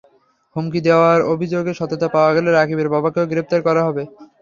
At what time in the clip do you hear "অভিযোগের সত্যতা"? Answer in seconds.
1.33-2.07